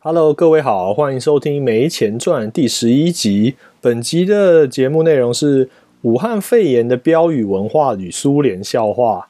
[0.00, 3.56] Hello，各位好，欢迎收听《没钱赚》第十一集。
[3.80, 5.70] 本集的节目内容是
[6.02, 9.28] 武汉肺炎的标语文化与苏联笑话。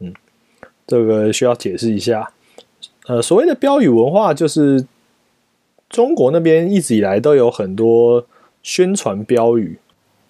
[0.00, 0.12] 嗯，
[0.86, 2.30] 这个需要解释一下。
[3.06, 4.86] 呃，所谓的标语文化，就是
[5.90, 8.26] 中国那边一直以来都有很多
[8.62, 9.78] 宣传标语。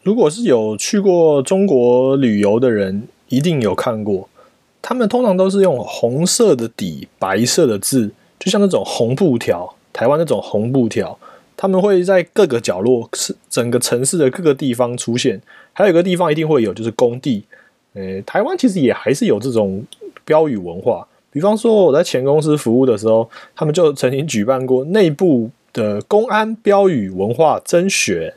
[0.03, 4.29] 如果是有去过中国旅游的人，一定有看过。
[4.83, 9.75] 他们通常都是用红色的底，白色的字，就像那种红布条。
[9.93, 11.17] 台湾那种红布条，
[11.57, 15.41] 他们会在各个角落，是整个城市的各个地方出现。
[15.73, 17.45] 还有一个地方一定会有，就是工地。
[17.95, 19.85] 诶，台湾其实也还是有这种
[20.25, 21.07] 标语文化。
[21.35, 28.33] 比方说我在前公司服务的时候，他们就曾经举办过内部的公安标语文化甄选，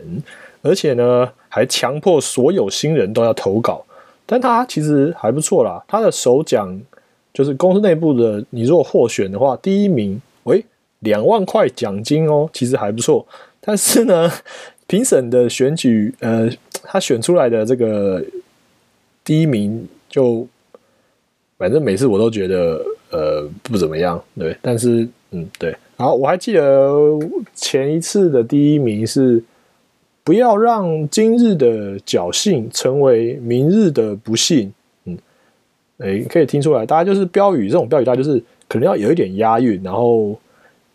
[0.61, 3.85] 而且呢还强迫所有新人都要投稿。
[4.25, 6.77] 但他其实还不错啦，他的首奖
[7.33, 10.65] 就是公司内部的，你如果获选的话，第一名，喂。
[11.01, 13.23] 两万块奖金哦，其实还不错。
[13.61, 14.27] 但是呢，
[14.87, 16.49] 评审的选举，呃，
[16.81, 18.19] 他选出来的这个
[19.23, 20.47] 第一名，就
[21.57, 24.55] 反正每次我都觉得呃不怎么样，对。
[24.61, 25.75] 但是嗯，对。
[25.97, 26.97] 然后我还记得
[27.53, 29.43] 前一次的第一名是
[30.23, 34.71] 不要让今日的侥幸成为明日的不幸。
[35.05, 35.17] 嗯，
[35.97, 40.39] 哎，可以听出来，大家就是标语这种标语，大家就是可能要有一点押韵，然后。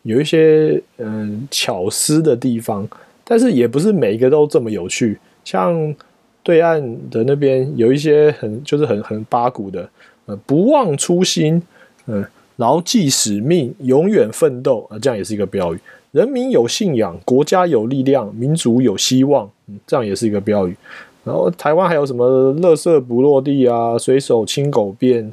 [0.04, 2.88] 有一些嗯巧思的地方，
[3.22, 5.16] 但是也不是每一个都这么有趣。
[5.44, 5.94] 像
[6.42, 9.88] 对岸的那边有一些很就是很很八股的，
[10.26, 11.62] 呃，不忘初心，
[12.06, 12.24] 嗯，
[12.56, 15.78] 牢记使命，永远奋斗啊，这样也是一个标语。
[16.12, 20.76] 人民有信仰，国家有力量，民族有希望，嗯，这样也是一个标语。
[21.24, 25.32] 然后台湾还有什么“垃圾不落地”啊，“随手清狗便”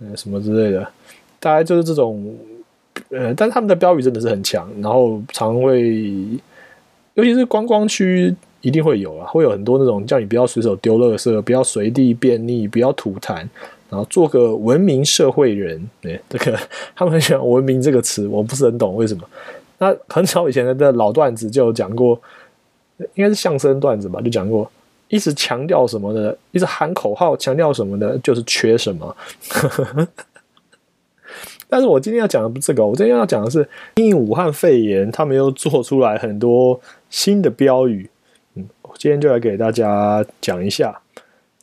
[0.00, 0.88] 呃什么之类的，
[1.40, 2.34] 大概就是这种。
[3.10, 6.14] 呃，但他们的标语真的是很强，然后常会，
[7.14, 13.44] 尤其是观光区一定会有啊，会有很多那种叫你不要随手丢垃圾，不要随地便溺，不要吐痰，
[13.94, 15.88] 然后做个文明社会人。
[16.00, 16.58] 对，这个
[16.96, 19.22] 他们很喜欢“文明”这个词，我不是很懂为什么。
[19.78, 22.20] 那很早以前的老段子就有讲过，
[23.14, 24.68] 应该是相声段子吧，就讲过，
[25.06, 29.16] 一直强调什么的，一直喊口号强调什么的，就是缺什么。
[31.68, 36.80] 但是我今天要讲的不是这个，我今天要讲的是因武汉肺炎，他们又做出来很多
[37.10, 38.10] 新的标语。
[38.54, 41.00] 嗯，我今天就来给大家讲一下。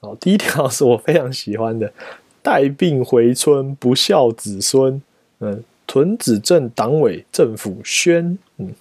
[0.01, 1.93] 好，第一条是我非常喜欢的：
[2.41, 5.01] 带病回村，不孝子孙。
[5.39, 8.37] 嗯，屯子镇党委政府宣。
[8.57, 8.73] 嗯，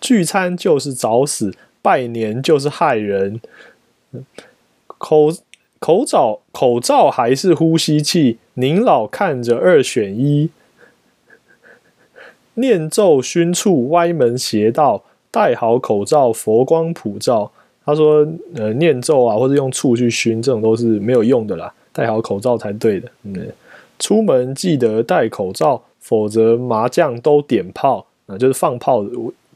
[0.00, 3.40] 聚餐就是找死，拜年就是害人。
[4.86, 5.32] 口。
[5.78, 8.38] 口罩口罩还是呼吸器？
[8.54, 10.48] 您老看着二选一。
[12.54, 17.52] 念咒熏处歪门邪道，戴好口罩佛光普照。
[17.84, 23.10] 他说：“呃，念咒啊，或者用醋去熏，这种都是没有用的啦，戴好口罩才对的。
[23.22, 23.50] 嗯，
[23.98, 29.02] 出门记得戴口罩，否则麻将都点炮啊，就是放炮。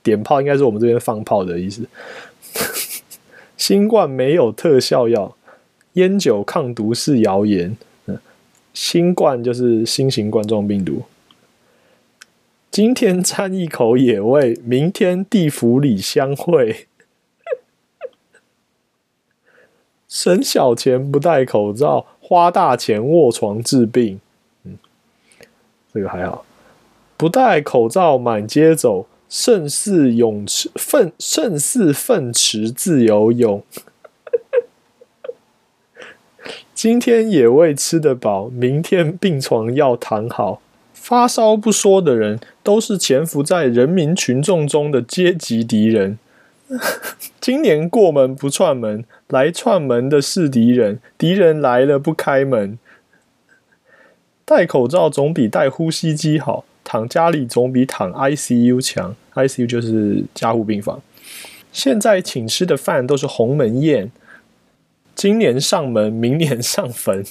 [0.03, 1.87] 点炮应该是我们这边放炮的意思。
[3.59, 5.37] 新冠没有特效药。”
[5.95, 7.77] 烟酒抗毒是谣言，
[8.73, 11.03] 新冠就是新型冠状病毒。
[12.71, 16.87] 今天掺一口野味，明天地府里相会。
[20.09, 24.21] 省小钱不戴口罩，花大钱卧床治病。
[24.63, 24.79] 嗯，
[25.93, 26.45] 这个还好。
[27.17, 33.65] 不戴口罩满街走，胜似泳池粪胜似粪池自由泳。
[36.73, 40.63] 今天也未吃得饱，明天病床要躺好。
[40.95, 46.21] 发烧不说的人，都是潜伏在人民群众中的阶级敌人。
[47.41, 51.01] 今年过门不串门，来串门的是敌人。
[51.19, 52.79] 敌人来了不开门。
[54.45, 59.17] 戴口罩总比戴呼吸机好，躺家里总比躺 ICU 强。
[59.35, 61.03] ICU 就是加护病房。
[61.73, 64.11] 现在请吃的饭都是鸿门宴。
[65.15, 67.25] 今年上门，明年上坟。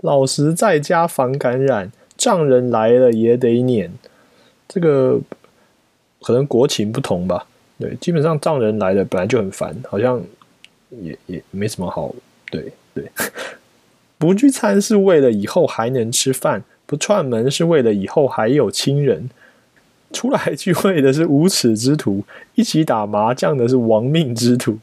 [0.00, 3.92] 老实在家防感染，丈人来了也得撵。
[4.68, 5.20] 这个
[6.22, 7.46] 可能国情不同吧。
[7.78, 10.22] 对，基本上丈人来了本来就很烦，好像
[10.90, 12.14] 也也没什么好。
[12.50, 13.10] 对对，
[14.18, 19.28] 不聚餐是为了以后还能吃饭，不串门是为了以后还有亲人。
[20.12, 22.24] 出来聚会的是无耻之徒，
[22.54, 24.78] 一起打麻将的是亡命之徒。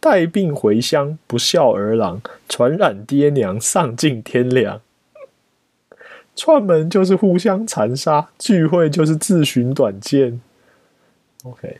[0.00, 4.80] 带病回乡，不孝儿郎，传染爹娘，丧尽天良。
[6.36, 10.40] 串门就是互相残杀，聚会就是自寻短见。
[11.42, 11.78] OK，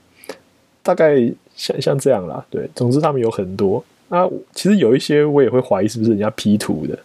[0.85, 1.17] 大概
[1.57, 2.47] 像像这样啦。
[2.49, 3.85] 对，总之他们有很多。
[4.09, 6.97] 那其实有一些我也会怀疑是不是人家 P 图的，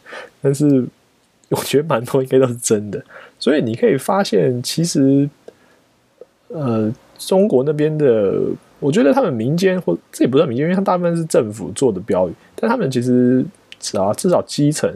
[0.41, 0.85] 但是
[1.49, 3.03] 我觉得蛮多应该都是真的。
[3.39, 5.27] 所以你可以发现，其实
[6.49, 8.39] 呃，中国那边的，
[8.79, 13.43] 我觉得他们民间或这也不算民间，因为他大部分是政府做的标语，但他们其实
[13.79, 14.93] 至少至少基层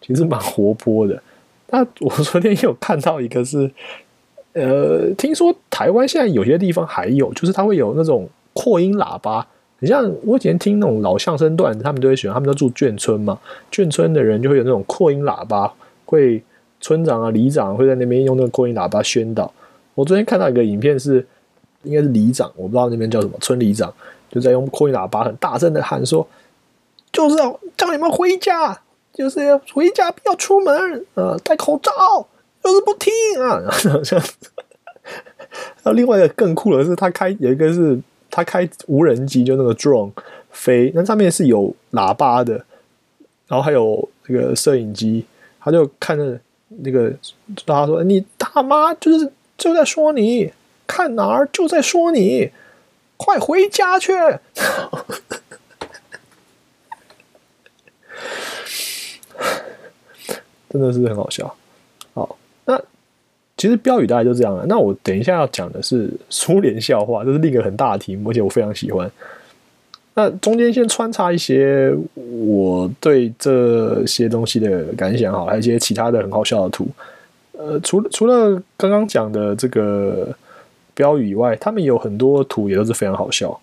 [0.00, 1.20] 其实蛮活泼的。
[1.68, 3.70] 那我昨天有看到一个是，
[4.52, 9.46] 呃，听说台湾现在有些地方还有，就是它会有那种扩音喇叭。
[9.78, 13.38] 你像我以前听那种老相声段子，他们都会喜欢，他们都住眷村嘛，
[13.70, 15.72] 眷村的人就会有那种扩音喇叭，
[16.04, 16.42] 会
[16.80, 19.52] 村长啊、里长会在那边用那个扩音喇叭宣导。
[19.94, 21.26] 我昨天看到一个影片是，
[21.84, 23.92] 应该是里长，我不知道那边叫什么，村里长
[24.30, 26.26] 就在用扩音喇叭很大声的喊说，
[27.12, 28.80] 就是要叫你们回家。
[29.12, 31.90] 就是要回家，不要出门，呃，戴口罩，
[32.62, 33.62] 就是不听啊。
[34.04, 34.24] 这样，
[35.82, 37.98] 然后另外一个更酷的是，他开有一个是
[38.30, 40.12] 他开无人机，就那个 drone
[40.50, 42.54] 飞，那上面是有喇叭的，
[43.46, 45.24] 然后还有那个摄影机，
[45.60, 47.10] 他就看着那个，
[47.64, 50.52] 大家说：“你大妈就是就在说你，
[50.86, 52.52] 看哪儿就在说你，
[53.16, 54.12] 快回家去。
[60.70, 61.56] ”真的是很好笑。
[63.60, 64.64] 其实标语大概就这样了。
[64.66, 69.10] 那我等一下要讲的是苏联笑话，这是另一个很大的题目，而且我非常喜欢。
[70.14, 76.88] 那中间先穿插一些我对这些东西的感想，好，还有一些其他的很好笑的图。
[77.52, 80.34] 呃，除除了刚刚讲的这个
[80.94, 83.60] 标语以外，他们有很多图也都是非常好笑。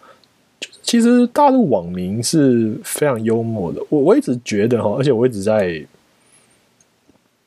[0.83, 5.83] 其实大陆网民是非常幽默的，我我一直觉得哈，而且我一直在。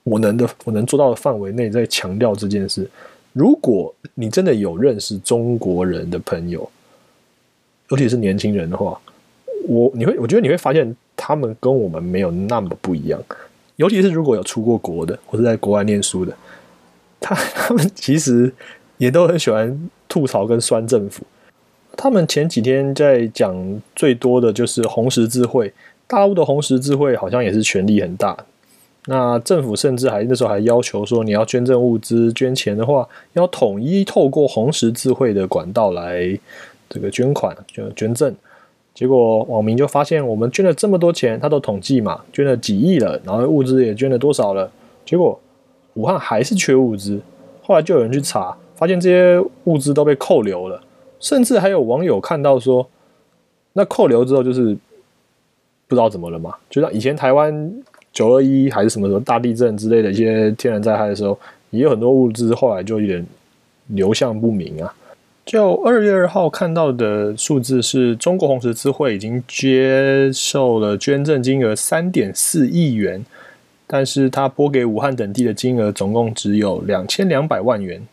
[0.03, 2.89] 我能的，我能做到的范围内，在强调这件事。
[3.33, 6.69] 如果你真的有认识中国人的朋友，
[7.91, 9.01] 尤其是年轻人的话，
[9.69, 13.23] 我你会，我觉得你会发现他们跟我们没有那么不一样。
[13.77, 16.37] 尤其是如果有出过国的，或是在国外念书的，
[17.21, 18.53] 他他们其实
[18.99, 21.23] 也都很喜欢吐槽跟酸政府。
[21.97, 25.73] 他们前几天在讲最多的就是红十字会，
[26.07, 28.37] 大陆的红十字会好像也是权力很大。
[29.07, 36.39] 那政府甚至还那时候还要求说，你要捐赠物资、捐钱的话，要统一透过红十字会的管道来
[36.89, 38.35] 这个捐款、捐捐赠。
[38.93, 44.71] 结果网民就发现，我们捐了这么多钱，他都统计嘛，捐了几亿了，然后物资也捐了多少了。
[45.07, 45.41] 结果
[45.95, 47.19] 武汉还是缺物资。
[47.63, 50.79] 后来就有人去查，发现这些物资都被扣留了，
[51.19, 52.87] 甚至还有网友看到说，
[53.73, 54.77] 那扣留之后就是
[55.89, 57.83] 不知道怎么了嘛，就像以前台湾。
[58.13, 61.39] 九二一还是什么什么大地震之类的一些天然灾害的时候，
[61.71, 63.25] 也有很多物资后来就有点
[63.89, 64.95] 流向不明啊。
[65.47, 73.25] 就二月二号看到的数字是中国红十字会已经接受了捐赠金额三点四亿元，
[73.87, 78.07] 但是他拨给武汉等地的金额总共只有两千两百万元，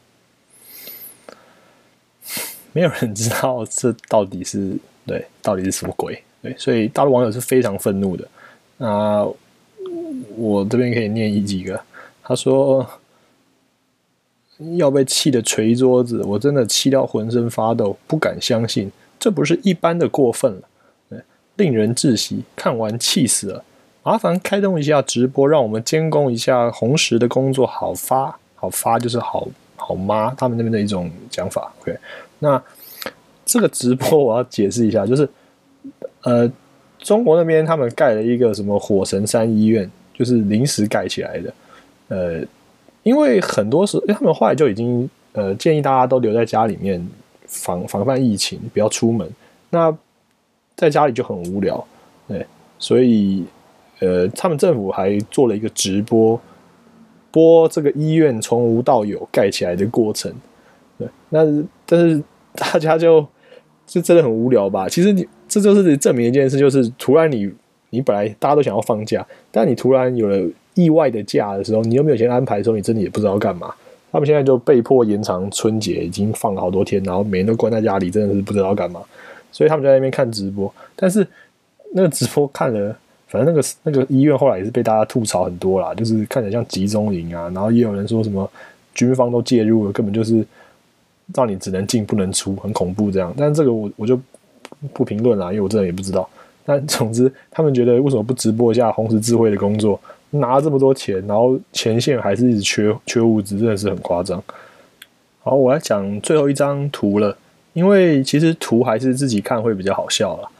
[2.74, 8.28] 没有人知道这到底是对到底是什么鬼对，所以大陆网友是非常愤怒的
[8.80, 9.28] 啊。
[10.36, 11.80] 我这边可以念一几个。
[12.24, 12.86] 他说
[14.76, 21.24] 要被气得捶桌子，我真的气到浑身发抖，不敢相信，这不是一般的过分了，
[21.56, 22.44] 令人窒息。
[22.56, 23.64] 看完气死了。
[24.04, 30.34] 麻烦开动一下直播，让我们监工一下红石的工作，好发好发就是好好吗？
[30.38, 31.74] 他们那边的一种讲法。
[31.82, 31.98] OK，
[32.40, 32.62] 那
[33.46, 35.30] 这个直播我要解释一下，就是
[36.24, 36.50] 呃，
[37.00, 39.90] 中国那边他们盖了一个什么火神山医院。
[40.18, 41.54] 就是临时盖起来的，
[42.08, 42.44] 呃，
[43.04, 47.08] 因为很多时，他们后来就已经呃建议大家都留在家里面
[47.46, 49.30] 防防范疫情，不要出门。
[49.70, 49.96] 那
[50.76, 51.86] 在家里就很无聊，
[52.28, 52.44] 对，
[52.80, 53.46] 所以
[54.00, 56.42] 呃，他们政府还做了一个直播，
[57.30, 60.34] 播这个医院从无到有盖起来的过程。
[60.98, 61.46] 对，那
[61.86, 62.20] 但是
[62.56, 63.24] 大家就
[63.86, 64.90] 就真的很无聊吧？
[64.90, 67.52] 其实你这就是证明一件事，就是突然你。
[67.90, 70.38] 你本来大家都想要放假，但你突然有了
[70.74, 73.74] 意外的假的时候，你又没有钱安排的时候，你真的也不知道干嘛。
[74.12, 79.02] 他们现在就被迫延长春节，已经放了好多天，然后每天都关在家里，真的是不知道干嘛。
[79.54, 81.26] 所以他们在那边看直播，但是
[81.94, 82.94] 那个直播看了
[83.30, 88.50] 反正那个那个医院后来也是被大家吐槽很多啦，就是看起来像集中营啊，然后也有人说什么
[88.94, 90.46] 军方都介入了，根本就是
[91.34, 93.34] 让你只能进不能出，很恐怖这样。
[93.38, 94.20] 但这个我我就
[94.94, 96.30] 不评论了，因为我真的也不知道。
[96.66, 100.00] 但 总之，他们觉得为什么不直播一下红十字会的工作？
[100.30, 104.44] 拿了这么多钱，然后前线还是一直缺缺物资，真的是很夸张。
[105.42, 107.36] 好，我来讲最后一张图了，
[107.72, 110.52] 因为其实图还是自己看会比较好笑了。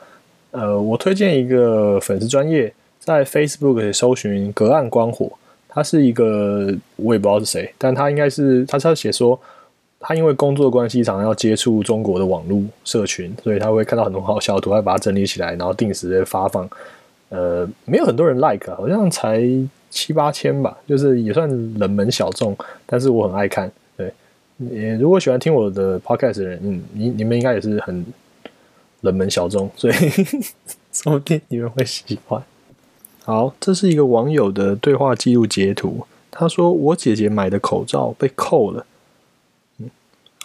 [0.52, 5.30] 呃，我推荐一个粉丝专业在 Facebook 搜寻“隔岸观火”，
[5.68, 9.38] 他是一个我也不知道是谁，但他应该是他是要写说
[10.00, 16.70] 他因为工作关系常常要接触中国的网络社群，所以他会看到很多好笑图，会把它整理起来，然后定时的发放。
[17.30, 19.44] 呃，没有很多人 like，好像才
[19.90, 21.50] 七八千吧，就是也算
[21.80, 23.70] 冷门小众，但是我很爱看。
[23.98, 24.14] 对，
[24.56, 28.06] 你如果喜欢听我的 podcast 的人，嗯，你你们应该也是很
[29.02, 29.94] 冷门小众，所以
[30.94, 32.42] 说不定你们会喜欢。
[33.24, 38.86] 好，这是一个网友的对话记录截图，他说我姐姐买的口罩被扣了，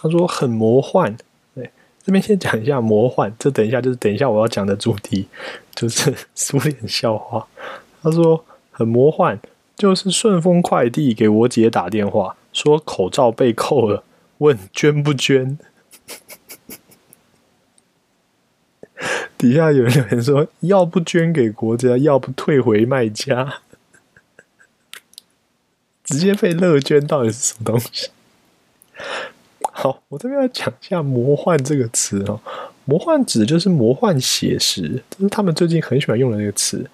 [0.03, 1.15] 他说很魔幻。
[1.55, 1.71] 对
[2.03, 5.29] 这边先讲一下魔幻，这等一下就是等一下我要讲的主题，
[5.73, 7.47] 就是苏联笑话。
[8.01, 9.39] 他说很魔幻，
[9.77, 14.03] 就是顺丰快递给我姐打电话说口罩被扣了，
[14.39, 15.57] 问捐不捐。
[19.37, 23.61] 底下有人留言说要不捐给国家，要不退回卖家，
[26.03, 28.09] 直接被乐捐，到底是什么东西？
[29.83, 32.39] 好，我这边要讲一下“魔幻”这个词哦。
[32.85, 36.89] 魔幻指就是魔幻写实，这是他们最近很喜欢用的那个词。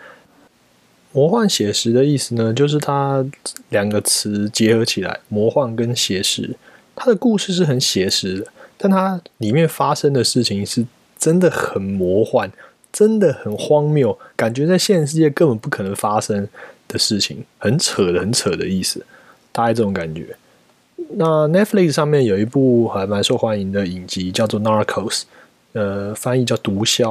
[1.11, 3.23] 魔幻写实的意思呢，就是它
[3.69, 6.55] 两个词结合起来，魔幻跟写实。
[6.95, 10.83] 它的故事是很写实的，但它里面发生的事情是
[11.15, 12.49] 真的很魔幻，
[12.91, 16.47] 真的很荒谬，感觉在现实世界根本不可能发生
[16.87, 19.05] 的事情，很扯的，很扯的意思，
[19.51, 20.35] 大概这种感觉。
[21.11, 25.21] 那 Netflix 上面有一部还蛮受欢迎的影集，叫做《Narcos》，
[25.73, 27.03] 呃，翻译叫《毒枭》。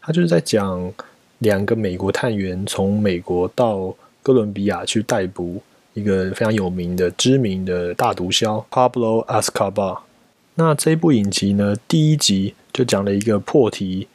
[0.00, 0.92] 它就是在讲
[1.38, 5.62] 两个美国探员从美国到哥伦比亚去逮捕
[5.94, 9.98] 一个非常有名的、知名的大毒枭 Pablo Escobar。
[10.56, 14.08] 那这部影集呢，第一集就讲了一个破题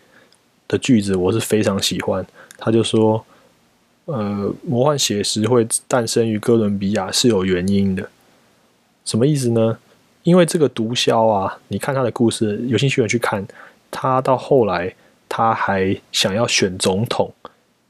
[0.68, 2.26] 的句子，我是非常喜欢。
[2.58, 3.24] 他就说
[4.06, 8.10] ：“呃，魔幻写实会诞生于哥伦比亚是有原因的。”
[9.06, 9.78] 什么意思呢？
[10.24, 13.44] 因为这个毒枭啊，你看他的故事，有兴趣的去看。
[13.90, 14.94] 他到后来，
[15.28, 17.34] 他还想要选总统，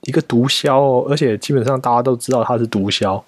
[0.03, 3.21] 一个毒枭哦，而且基本上大家都知道他是毒枭，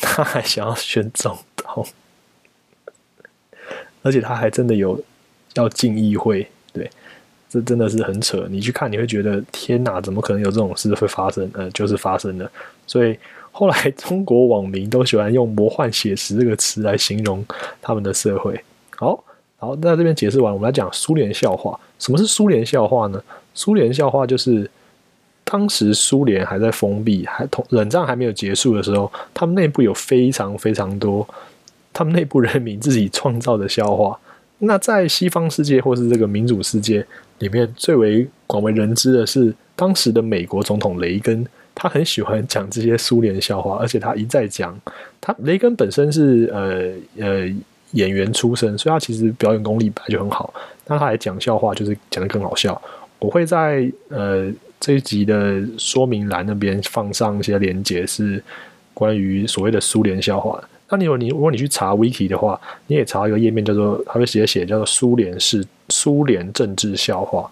[0.00, 1.86] 他还想要选总统，
[4.02, 5.00] 而且他还真的有
[5.54, 6.46] 要进议会。
[6.72, 6.90] 对，
[7.48, 8.46] 这真的是很扯。
[8.50, 11.48] 你去看，你会觉得天哪，怎么可能有这种事会发生？
[11.54, 12.50] 呃，就是发生了。
[12.88, 13.16] 所以。
[13.58, 17.44] 后来，中国网民都喜欢用“魔幻写实”这个词来形容
[17.82, 18.56] 他们的社会。
[18.94, 19.20] 好，
[19.56, 21.76] 好，那这边解释完，我们来讲苏联笑话。
[21.98, 23.20] 什么是苏联笑话呢？
[23.54, 24.70] 苏联笑话就是
[25.42, 31.26] 当时苏联还在封闭，还同冷战还没有结束的时候，他们内部有非常非常多
[31.92, 34.16] 他们内部人民自己创造的笑话。
[34.58, 37.04] 那在西方世界或是这个民主世界
[37.40, 41.44] 里面，最为广为人知的是当时的美国总统雷根。
[41.80, 44.76] 他很喜欢讲这些苏联笑话，而且他一再讲。
[45.20, 47.48] 他雷根本身是呃呃
[47.92, 50.52] 演员出身，所以他其实表演功力本来就很好。
[50.88, 52.82] 那他还讲笑话，就是讲的更好笑。
[53.20, 58.42] 我会在呃这一集的说明栏那边放上一些连接，是
[58.92, 60.60] 关于所谓的苏联笑话。
[60.88, 67.48] 那你如果你如果你去查 wiki 的话，你也查一个页面叫做，他会直接写叫做苏联式苏联政治笑话。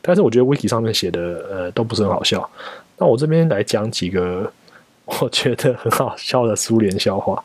[0.00, 2.50] 但是我觉得 wiki 上面写的呃都不是很好笑。
[2.98, 4.52] 那我这边来讲几个
[5.04, 7.44] 我觉得很好笑的苏联笑话。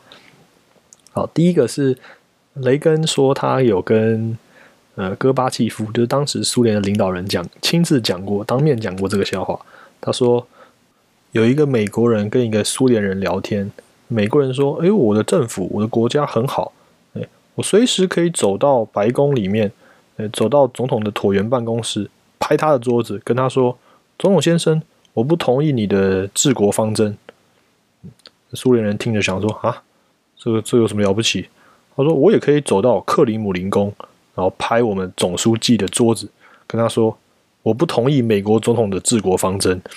[1.12, 1.98] 好，第一个是
[2.54, 4.38] 雷根说他有跟
[4.94, 9.58] 呃戈巴契夫，就是当时苏联的领导人讲，亲自讲过，当面讲过这个笑话。
[10.00, 10.46] 他说
[11.32, 13.70] 有一个美国人跟一个苏联人聊天，
[14.08, 16.72] 美国人说：“哎，我的政府，我的国家很好，
[17.14, 19.70] 哎，我随时可以走到白宫里面，
[20.16, 23.76] 呃，走到总统的椭圆办公室，拍他的桌子，跟他说，
[24.18, 24.80] 总统先生。”
[25.20, 27.14] 我不同意你的治国方针。
[28.54, 29.82] 苏联人听着想说：“啊，
[30.34, 31.46] 这个这有什么了不起？”
[31.94, 33.92] 他说：“我也可以走到克里姆林宫，
[34.34, 36.26] 然后拍我们总书记的桌子，
[36.66, 37.18] 跟他说：
[37.62, 39.82] 我不同意美国总统的治国方针。”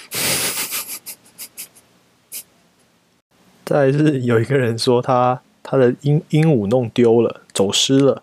[3.63, 8.21] 再是有一个人说他他的鹦鹦鹉弄丢了，走失了，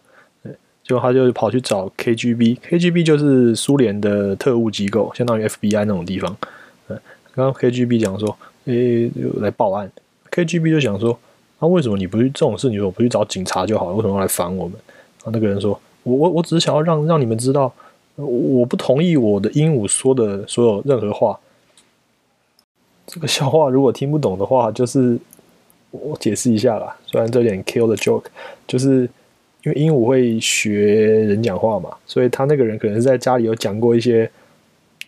[0.85, 6.37] 结果他就跑去找 KGB，KGB 就是苏联的特务机构，相当于 FBI 那种地方。
[7.41, 9.91] 刚刚 KGB 讲说，诶，来报案。
[10.31, 11.19] KGB 就想说，
[11.59, 13.97] 那为什么你不去这种事，你说不去找警察就好了？
[13.97, 14.79] 为什么要来烦我们？
[15.25, 17.73] 啊，那个人说，我我我只是想要让让你们知道，
[18.17, 21.41] 我不同意我的鹦鹉说的所有任何话。
[23.07, 25.19] 这个笑话如果听不懂的话，就是
[25.91, 26.95] 我解释一下啦。
[27.07, 28.27] 虽然这有点 kill the joke，
[28.69, 29.09] 就是
[29.65, 34.31] 因为鹦鹉会学人讲话嘛，所以他那个人可能是在家里有讲过一些。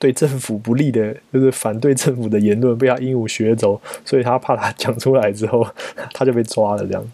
[0.02, 5.64] 对政府不利的，就是反对政府的言论被他鹦鹉学走，所以他怕他讲出来之后，
[6.12, 6.84] 他就被抓了。
[6.84, 7.12] 这样。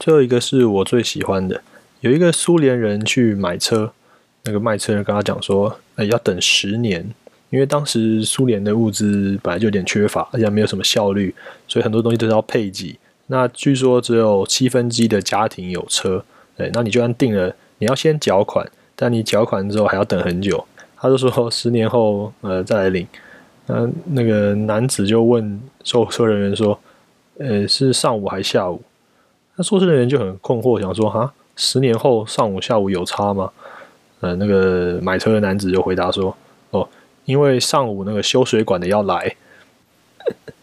[0.00, 1.62] 最后一个是我最喜欢的，
[2.00, 3.92] 有一个苏联人去买车，
[4.42, 7.08] 那个卖车人跟他讲说，呃，要等十年，
[7.50, 11.32] 因为当时苏联的物资本来就有点缺乏，而且没有什么效率，
[11.68, 12.98] 所以很多东西都是要配给。
[13.28, 16.24] 那据说只有七分之一的家庭有车，
[16.56, 20.66] 对，那你就算定了，你要先缴款，但你缴款之后还要等很久。
[21.00, 23.06] 他就说十年后，呃，再来领。
[23.66, 26.78] 那那个男子就问售车人员说
[27.38, 28.82] ：“呃，是上午还是下午？”
[29.56, 33.50] 那售车人员就很困惑，想说：“哈，十年后上午下午有差吗？”
[34.20, 36.36] 呃，那个买车的男子就回答说
[36.70, 36.88] ：“哦，
[37.24, 39.36] 因为上午那个修水管的要来。”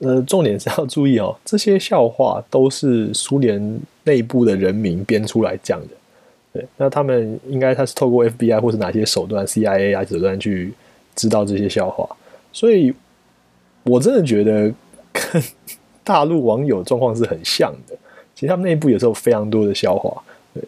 [0.00, 5.88] 呃，重点是要注意哦，这些笑话都是苏联内部的人民编出来讲的。
[6.52, 10.70] 对，那他们应该他是透过 FBI 或是哪些手段，CIA 啊手段去
[11.16, 12.06] 知道这些笑话，
[12.52, 12.92] 所以
[13.84, 14.70] 我真的觉得
[15.14, 15.42] 跟
[16.04, 17.96] 大陆网友状况是很像的。
[18.34, 20.22] 其实他们内部也是有非常多的笑话。
[20.52, 20.62] 对，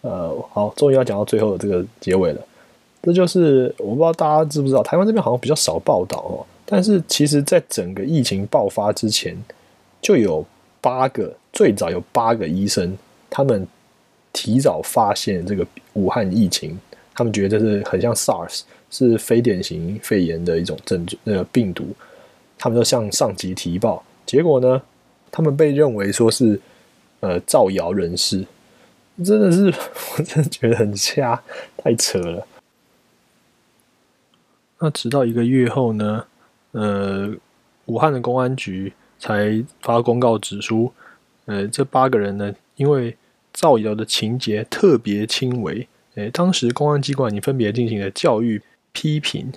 [0.00, 2.40] 呃，好，终于要讲到最后的这个结尾了。
[3.02, 6.46] 这就是我不知道大家知不知道，台湾这边好像比较少报道哦。
[6.64, 9.36] 但是其实，在整个疫情爆发之前，
[10.00, 10.42] 就有
[10.80, 12.96] 八个，最早有八个医生，
[13.28, 13.68] 他们。
[14.36, 16.78] 提早发现这个武汉疫情，
[17.14, 21.96] 他们觉得这是很像 SARS，是非典型肺炎的一种症状，呃病毒，
[22.58, 24.82] 他们就向上级提报，结果呢，
[25.32, 26.60] 他们被认为说是
[27.20, 28.44] 呃造谣人士，
[29.24, 29.72] 真的是
[30.18, 31.42] 我真的觉得很瞎，
[31.78, 32.46] 太扯了。
[34.78, 36.26] 那直到一个月后呢，
[36.72, 37.34] 呃，
[37.86, 40.92] 武汉的公安局才发公告指出，
[41.46, 43.16] 呃，这八个人呢，因为
[43.56, 48.60] 造谣的情节特别轻微，诶，当时公安机关已分别进行了教育
[48.92, 49.50] 批评，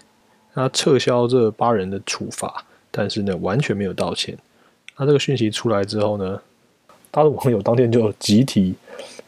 [0.54, 4.38] 他撤销这八人的处罚，但是呢，完全没有道歉。
[4.96, 6.42] 那这个讯息出来之后呢，
[7.12, 8.74] 他的网友当天就集体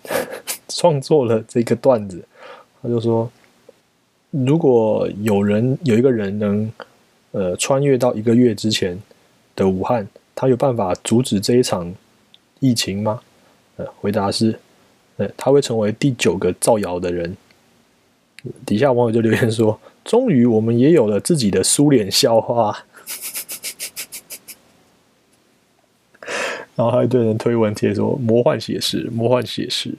[0.69, 2.23] 创作了这个段子，
[2.81, 3.29] 他就说，
[4.29, 6.71] 如果有人有一个人能，
[7.31, 8.97] 呃，穿越到一个月之前
[9.53, 11.93] 的武汉，他有办法阻止这一场
[12.62, 13.19] 疫情吗？
[14.00, 14.60] 回答是，
[15.17, 17.36] 呃，他会成为第九个造谣的人。
[18.65, 22.76] 底下网友就留言说：“终于，我们也有了自己的苏联笑话。”
[26.76, 29.94] 然后还有一堆人推文贴说：“魔幻写实，魔幻写实。”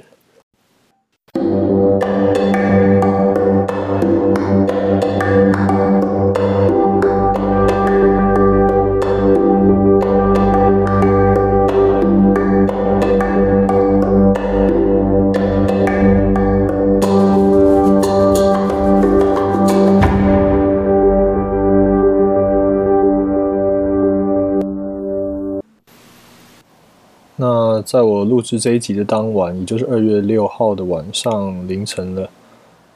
[27.93, 32.31] 在我录制这一集的当晚，也就是二月六号的晚上凌晨了，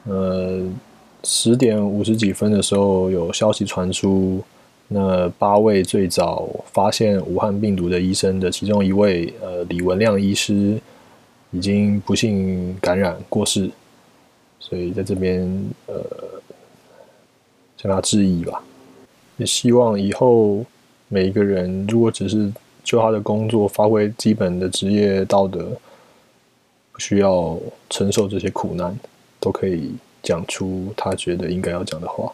[0.05, 0.63] 呃，
[1.23, 4.41] 十点五十几分的时候，有消息传出，
[4.87, 10.81] 那八位最早发现武汉病毒的医生的其中一位，呃，李文亮医师，
[11.51, 13.69] 已经不幸感染过世，
[14.59, 15.47] 所以在这边，
[15.85, 16.03] 呃，
[17.77, 18.63] 向他致意吧，
[19.37, 20.65] 也希望以后
[21.07, 22.51] 每一个人，如果只是。
[22.87, 25.69] 就他的工作发挥基本的职业道德，
[26.93, 28.97] 不需要承受这些苦难，
[29.41, 32.31] 都可以讲出他觉得应该要讲的话。